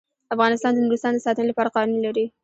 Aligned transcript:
افغانستان 0.33 0.71
د 0.73 0.79
نورستان 0.85 1.13
د 1.15 1.19
ساتنې 1.25 1.47
لپاره 1.49 1.73
قوانین 1.75 2.01
لري. 2.07 2.25